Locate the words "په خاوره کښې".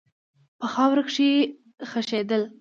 0.59-1.29